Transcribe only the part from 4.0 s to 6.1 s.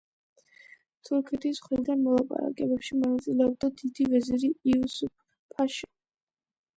ვეზირი იუსუფ–ფაშა.